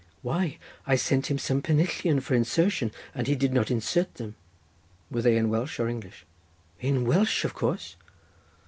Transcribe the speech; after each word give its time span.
"Why 0.23 0.57
I 0.87 0.95
sent 0.95 1.29
him 1.29 1.37
some 1.37 1.61
pennillion 1.61 2.21
for 2.23 2.33
insertion, 2.33 2.91
and 3.13 3.27
he 3.27 3.35
did 3.35 3.53
not 3.53 3.69
insert 3.69 4.15
them." 4.15 4.33
"Were 5.11 5.21
they 5.21 5.37
in 5.37 5.49
Welsh 5.51 5.79
or 5.79 5.87
English?" 5.87 6.25
"In 6.79 7.05
Welsh, 7.05 7.45
of 7.45 7.53
course." 7.53 7.97